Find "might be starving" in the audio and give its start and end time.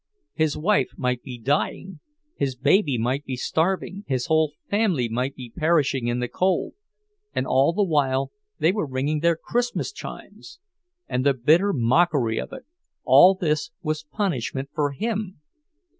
2.97-4.03